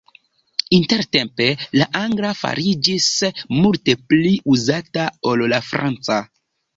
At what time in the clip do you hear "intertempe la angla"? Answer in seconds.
0.75-2.31